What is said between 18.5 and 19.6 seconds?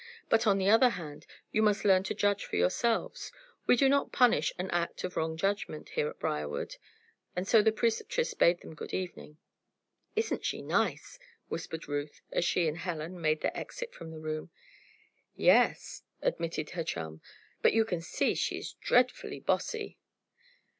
is dreadfully